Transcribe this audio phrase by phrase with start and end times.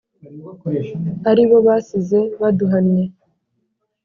[1.29, 3.03] aribo basize baduhannye